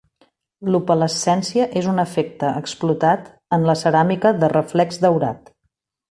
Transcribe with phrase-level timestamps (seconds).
[0.75, 5.53] L'opalescència és un efecte explotat en la ceràmica de reflex daurat.